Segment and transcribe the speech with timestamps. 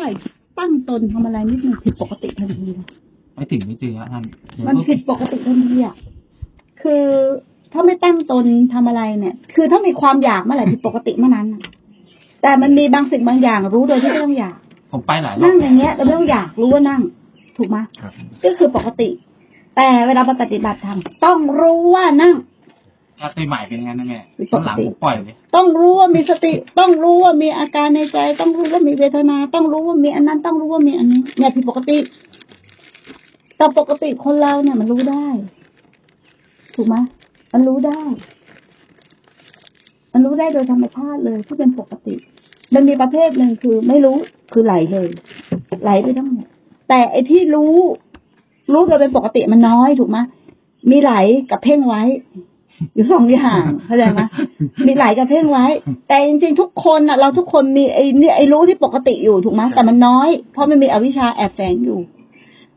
[0.00, 0.10] ไหร่
[0.58, 2.86] ตั้งตนทำอะไรนิดหนึ่งผิดปกติทันทีเลย
[3.34, 4.24] ไม่ถึงไม่ถึงอะท่าน
[4.66, 5.94] มันผิดปกติทันทีอะ
[6.82, 7.04] คือ
[7.72, 11.62] ถ้าไม่ตั้งตนทำอะไรเนี่ย คือถ้ามีความอยากเมื่อไหร่ผิดปกติเมื่อนั้นน่ะ
[12.42, 14.56] แต่มันมีบางสิ่งบางอย่างรู้โดยที่ไม่ต้องอยาก
[14.92, 17.02] ผมไปหลายรอนั่บงอย่างเงี้ยเราไม่ต้องอยากรู้ว่านั่ง
[17.56, 18.12] ถูกไหมครับ
[18.44, 19.08] ก็คือปกติ
[19.76, 22.34] แต่เวลาปฏิบัติธรรมต้องรู้ว่านั่ง
[23.20, 24.20] ถ้าตีใหม่เป็นงั้นนะแม่
[24.52, 31.98] ปตอนกหลังติผมปล่อยเลยต้องรู้ว่ามีสติ ต้องรู้ว่ามีอาการในใจ ต้องรู้ว่ามีเวทนา ต้องรู้ว่ามีอันนั้น ต้องรู้ว่ามีอันนี้เนี่ยผิดปกติ
[33.56, 35.26] แต่ปกติคนเราเนี่ย มันรู้ได้
[36.74, 36.96] ถูกไหม
[37.52, 38.00] มันรู้ได้
[40.12, 42.14] มันรู้ได้โดยธรรมชาติเลยที่เป็นปกติ
[42.74, 44.16] มันมีประเภทหนึ่งคือไม่รู้
[44.52, 45.08] คือไหลเลย
[45.82, 46.46] ไหลไปทั้งหมด
[46.88, 47.74] แต่ไอ้ที่รู้
[48.72, 50.18] รู้โดยเป็นปกติมันน้อยถูกไหม
[50.90, 51.12] มีไหล
[51.50, 52.02] กับเพ่งไว้
[52.94, 54.20] อยู่สองอย่างเข้าใจไหม
[54.86, 55.66] มีไหลกับเพ่งไว้
[56.08, 61.98] แต่จริงๆทุกคนน่ะ เราทุกคนมีไอ้เนี่ยไอ้รู้ที่ปกติอยู่ถูกไหมแต่มันน้อย เพราะมันมีอวิชชาแอบแฝงอยู่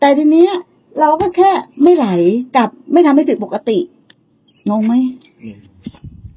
[0.00, 0.52] แต่ทีเนี้ย
[1.00, 1.50] เราก็แค่
[1.82, 2.06] ไม่ไหล
[2.56, 3.78] กับไม่ทำให้ติดปกติ
[4.70, 4.94] งงไหม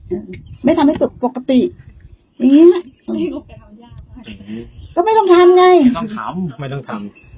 [0.08, 0.24] เออ
[0.64, 1.60] ไม่ทำให้ติดปกติ
[2.38, 2.70] อย่างเงี้ย
[4.96, 6.20] ก็ไม่ต้องทำไงไม่ต้องท
[6.60, 6.92] ไม่ต้องท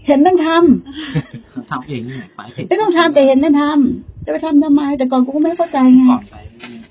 [0.07, 6.35] เห็นต้องทำำทำเองเนี่ยไปเสร็จไม่ต้องทำแต่เห็นไม่ทำ จะไปทำทำไม แต่ก่อนกูก็ไม่เข้าใจไงก่อนไป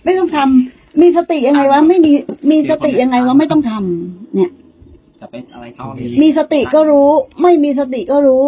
[0.05, 2.12] ไม่ต้องทำมีสติยังไงวะไม่มี
[2.50, 4.50] มีสติยังไงวะไม่ต้องทำเนี่ย
[5.20, 7.11] จะไปอะไรเขามีมีสติก็รู้
[7.42, 8.44] ไม่มีสติก็รู้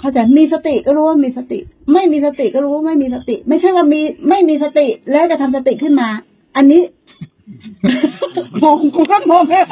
[0.00, 1.58] เข้าใจมีสติก็รู้ว่ามีสติ
[1.92, 6.08] ไม่มีสติก็รู้ว่าไม่มีสติ ไม่ใช่ว่ามีไม่มีสติแล้วจะทำสติขึ้นมา
[6.56, 6.82] อันนี้
[8.62, 9.64] มองกูก็มองเลย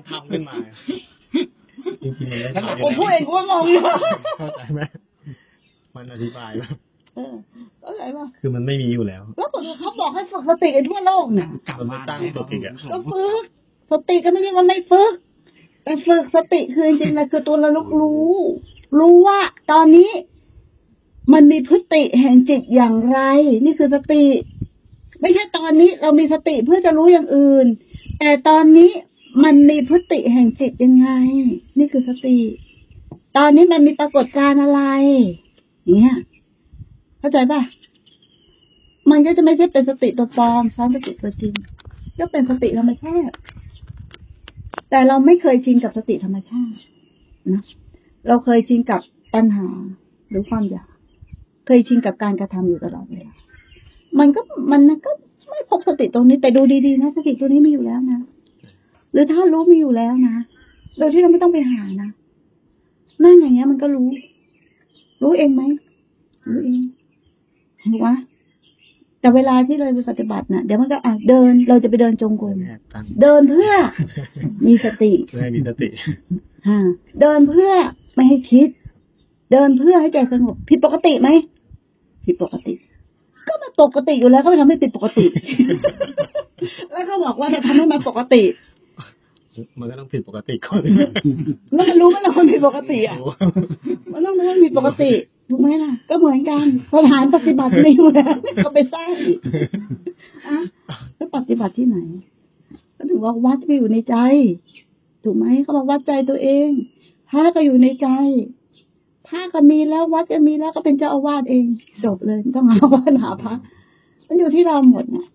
[0.00, 0.54] ำทำขึ้นมา
[2.02, 3.82] จริงๆมันได้นั่นแหละทำผมพูดเองกูก็มองอยู่
[4.38, 4.80] เข้าใจไหม
[5.94, 6.68] มันอธิบายว่า
[7.14, 7.34] เออ
[7.80, 9.48] เข้าใจป่ะคือมันไม่มีอยู่แล้ว แล้ว
[9.80, 12.60] เขาบอกให้ฝึกสติกันทั่วโลกเนี่ยกลับมาตั้งตัวเอง
[12.92, 13.42] ก็ฝึก
[13.90, 15.12] สติก็ไม่ใช่ว่าไม่ฝึก
[15.84, 18.34] แต่ฝึกสติคือจริงๆนะคือตัวระลึกรู้
[18.98, 19.38] รู้ว่า
[19.72, 20.10] ตอนนี้
[21.32, 23.20] มันมีพฤติแห่งจิตอย่างไร
[23.64, 24.24] นี่คือสติ
[25.20, 27.66] ไม่ใช่ตอนนี้เรามีสติเพื่อจะรู้อย่างอื่น
[28.18, 28.90] แต่ตอนนี้
[29.44, 31.08] มันมีพฤติแห่งจิตยังไง
[31.78, 32.38] นี่คือสติ
[33.36, 34.82] ตอนนี้มันมีปรากฏการณ์อะไร
[35.90, 36.16] เนี่ย
[37.20, 37.60] เข้าใจป่ะ
[39.10, 41.54] มันก็จะไม่ใช่เป็นสติตัวปลอมซ้อนสติตัวจริง
[42.18, 43.34] ก็เป็นสติธรรมชาติ
[44.90, 46.76] แต่เราไม่เคยชินกับสติธรรมชาติ
[47.52, 47.62] นะ
[48.28, 49.00] เราเคยชินกับ
[49.34, 49.68] ปัญหา
[50.30, 50.88] หรือความอยาก
[51.66, 53.34] เคยชินกับการกระทำอยู่ตลอดเวลา
[54.18, 54.40] มันก็
[54.72, 55.10] มันก็
[55.50, 58.20] ไม่พบสติตรงนี้ แต่ดูดีๆนะสติตัวนี้มีอยู่แล้วนะ
[59.12, 60.36] หรือถ้ารู้มีอยู่แล้วนะ
[60.98, 62.10] โดยที่เราไม่ต้องไปหานะ
[63.24, 64.08] นั่งอย่างเงี้ยมันก็รู้
[65.22, 65.62] รู้เองไหม
[66.48, 66.80] รู้เอง
[67.82, 68.08] ถูกไหม
[69.20, 73.72] แต่เวลาที่เราไปปฏิบัติน่ะเดี๋ยวมันก็อะเดินเราจะไปเดินจงกรมแอบตั้งเดินเพื่อ
[74.66, 75.88] มีสติเพื่อให้มีสติ
[76.66, 76.78] อ่า
[77.20, 77.72] เดินเพื่อ
[78.14, 78.68] ไม่ให้คิด
[79.52, 81.28] เดินเพื่อให้ใจสงบผิดปกติไหม
[82.24, 82.72] ผิดปกติ
[83.48, 85.24] ก็มันปกติอยู่แล้วก็ไม่ทำให้ผิดปกติ
[86.92, 88.42] แล้วก็บอกว่าจะทำให้มันปกติ
[89.78, 90.80] มันก็ต้องผิดปกติก่อน
[91.74, 93.16] แล้วมันรู้ไหมล่ะมันผิดปกติอะ
[94.12, 95.10] มันต้องรู้ว่าผิดปกติ
[95.50, 98.34] ถูกไหมล่ะ ก็เหมือนกันสถานปฏิบัติมีอยู่แล้ว
[98.64, 99.38] ก็ไปสร้างอีก
[100.48, 100.58] อะ
[101.16, 101.98] แล้วปฏิบัติที่ไหน
[102.96, 104.16] ก็ถือว่าวัดก็อยู่ในใจ
[105.24, 106.68] ถูกไหมเขาบอกวัดใจตัวเอง
[107.30, 108.08] พระก็อยู่ในใจ
[109.28, 111.64] พระก็มีแล้ววัดก็มีแล้วก็เป็นเจ้าอาวาสเอง
[112.04, 113.54] จบเลยไม่ต้องหาวัดหาพระ
[114.26, 115.28] มันอยู่ที่เราหมดเนี่ย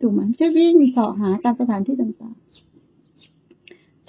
[0.00, 2.69] ถูกไหมจะวิ่งเสาะหาตามสถานที่ต่างๆ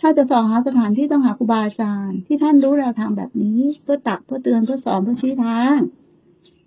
[0.01, 5.77] ถ้าจะสอหาสถานที่ต้องหาครูบาอาจารย์ ที่ท่านรู้แนวทางแบบนี้ เพื่อตักเพื่อเตือนเพื่อสอนเพื่อชี้ทาง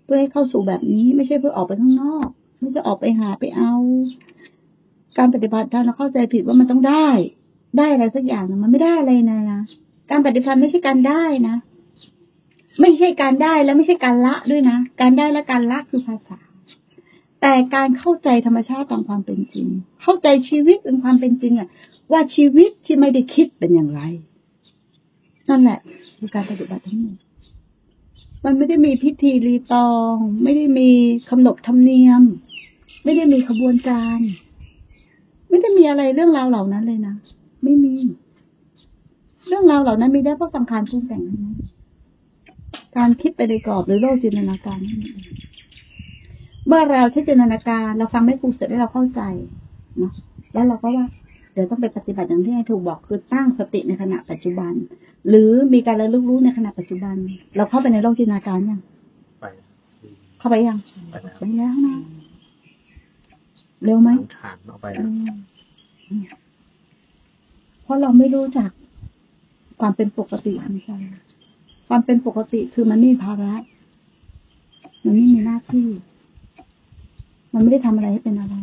[0.03, 2.27] เพื่อให้เข้าสู่แบบนี้ไม่ใช่เพื่อออกไปข้างนอก
[2.61, 3.73] ไม่ใช่ออกไปหาไปเอา
[5.17, 7.07] การปฏิบัติธรรมเราเข้าใจผิดว่ามันต้องได้
[7.77, 9.61] ได้อะไรสักอย่างมันไม่ได้อะไรนะนะ
[10.11, 11.55] การปฏิบัติไม่ใช่การได้นะ
[12.81, 16.39] ไม่ใช่การได้และไม่ใช่การละด้วยนะ การได้และการละคือภาษา
[17.41, 19.67] แต่การเข้าใจธรรมชาติตามความเป็นจริง
[20.01, 21.69] เข้าใจชีวิตเป็นความเป็นจริงอะ
[22.11, 24.01] ว่าชีวิตที่ไม่ได้คิดเป็นอย่างไร
[25.49, 25.79] นั่นแหละ
[26.17, 27.17] คือการปฏิบัติทั้งหมด
[28.45, 30.89] มันไม่ได้มีพิธีรีตอง ไม่ได้มี
[31.29, 32.23] คำนบธรรมเนียม
[33.03, 34.19] ไม่ได้มีขบวนการ
[35.49, 37.15] ไม่ได้มีอะไรเรื่องราวเหล่านั้นเลยนะ
[37.63, 37.95] ไม่มี
[39.47, 41.57] เรื่องราวเหล่านั้นมีได้เพราะสังขารปรุงแต่งทั้งนั้น
[42.97, 45.17] การคิดไปในกรอบหรือโลกจินตนาการนั่นเอง
[46.67, 49.21] เมื่อเราใช้จินตนาการ เราฟังไม่ครูเสร็จแล้วเราเข้าใจ
[49.99, 50.13] เนาะ
[50.53, 51.05] แล้วเราก็ว่า
[51.53, 54.73] เดี๋ยวต้องไปปฏิบัติอย่างที่ให้ถูกบอกคือตั้งสติในขณะปัจจุบัน
[55.29, 57.15] หรือมีการระลึกรู้ในขณะปัจจุบัน
[57.55, 58.81] เราเข้าไปในโลกจินตนาการยัง
[59.39, 59.45] ไป
[60.39, 60.77] เข้าไปยัง
[61.11, 61.95] ไปแล้วไปแล้วนะ
[63.83, 65.29] เร็วไหมสังขารเอาไปเออ
[67.83, 68.73] เพราะเราไม่รู้จักค
[69.79, 70.91] ความเป็นปกติของใจ
[71.87, 73.53] ความเป็นปกติคือมันไม่มีภาระ
[75.03, 75.87] มันไม่มีหน้าที่
[77.55, 78.55] มันไม่ได้ทำอะไรให้เป็นอะไร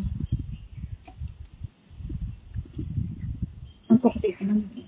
[3.88, 4.86] มันปกติของมันอยู่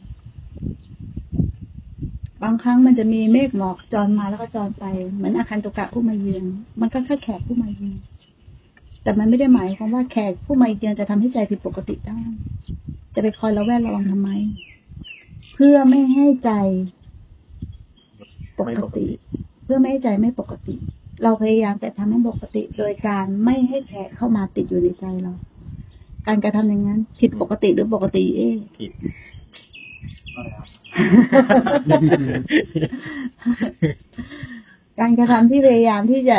[2.42, 4.84] บางครั้งมันจะมีเมฆหมอกจรมาแล้วก็จรไป
[5.14, 6.44] เหมือนอาคันตุกะผู้มาเยือน
[6.80, 7.96] มันก็แค่แขกผู้มาเยือน
[9.02, 12.18] แต่มันไม่ได้หมายความว่าแขกผู้มาเยือนจะทำให้ใจผิดปกติได้
[13.14, 14.30] จะไปคอยระแวดระวังทำไม
[15.54, 16.50] เพื่อไม่ให้ใจ
[18.60, 19.06] ปกติ
[19.64, 20.76] เพื่อไม่ให้ใจไม่ปกติ
[21.22, 25.32] เราพยายามแต่ทำให้ปกติ โดยการไม่ให้แขกเข้ามาติดอยู่ในใจเรา
[26.26, 28.90] การกระทำอย่างนั้นผิดปกติหรือปกติ เอ๊ะผิด
[35.00, 36.38] การกระทำที่พยายามที่จะ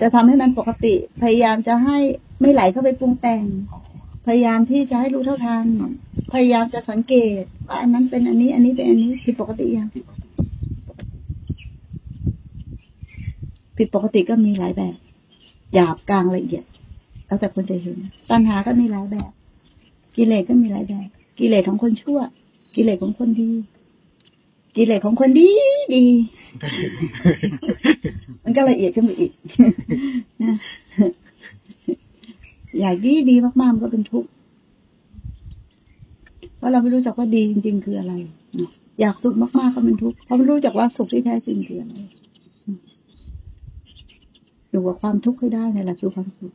[0.00, 1.98] จะทำให้มันปกติ พยายามจะให้
[2.40, 3.44] ไม่ไหลเข้าไปปรุงแต่ง
[4.26, 5.66] พยายามที่จะให้รู้เท่าทัน
[6.32, 10.13] พยายามจะสังเกตว่าอันนั้นเป็นอันนี้ อันนี้เป็นอันนี้ผิดปกติยังผิดป
[13.76, 14.96] ผิดปกติก็มีหลายแบบ
[15.74, 16.64] หยาบกลางละเอียด
[17.26, 17.96] แล้วแต่คนจะเห็น
[18.30, 19.30] ตัณหาก็มีหลายแบบ
[20.16, 22.18] กิเลสก็มีหลายแบบ กิเลสของคนชั่ว
[22.74, 23.50] กิเลสของคนดี
[24.76, 25.50] กิเลสของคนดี
[25.94, 26.04] ดี
[28.44, 29.32] มันก็ละเอียดขึ้นไปอีก
[30.42, 30.54] นะ
[32.80, 34.28] อยากดีดีมากๆมันก็เป็นทุกข์
[36.56, 38.12] เพราะเราไม่รู้จักว่าดีจริง ๆ คืออะไร
[39.00, 41.94] อยากสุขมากๆก็เป็นทุกข์เพราะไม่รู้จักว่าสุขที่แท้จริงคืออะไร
[44.74, 46.52] อยู่กับความทุกข์ให้ได้ในหลักคือความสุข